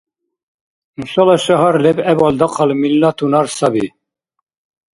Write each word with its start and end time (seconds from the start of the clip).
Нушала 0.97 1.35
шагьар 1.45 1.75
лебгӀебал 1.83 2.33
дахъал 2.39 2.71
миллатунар 2.81 3.47
саби 3.57 3.87